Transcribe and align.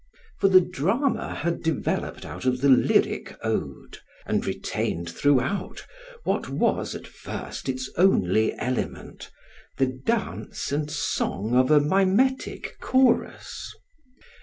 For 0.39 0.49
the 0.49 0.61
drama 0.61 1.35
had 1.35 1.61
developed 1.61 2.25
out 2.25 2.45
of 2.45 2.61
the 2.61 2.69
lyric 2.69 3.37
ode, 3.43 3.99
and 4.25 4.43
retained 4.43 5.07
throughout 5.07 5.85
what 6.23 6.49
was 6.49 6.95
at 6.95 7.05
first 7.05 7.69
its 7.69 7.87
only 7.97 8.57
element, 8.57 9.29
the 9.77 9.85
dance 10.03 10.71
and 10.71 10.89
song 10.89 11.53
of 11.55 11.69
a 11.69 11.79
mimetic 11.79 12.77
chorus. 12.79 13.75